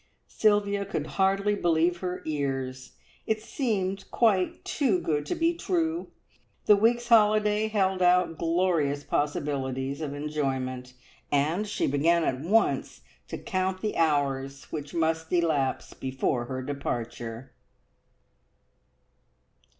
[0.27, 2.93] Sylvia could hardly believe her ears.
[3.27, 6.07] It seemed quite too good to be true.
[6.65, 10.95] The week's holiday held out glorious possibilities of enjoyment,
[11.31, 17.51] and she began at once to count the hours which must elapse before her departure.